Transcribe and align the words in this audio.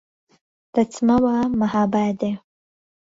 دهچمهوه 0.73 1.35
مههابادێ 1.59 2.31